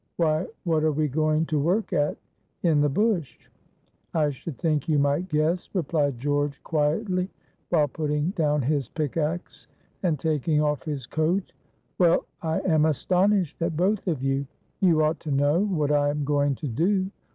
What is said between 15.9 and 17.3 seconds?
I am going to do.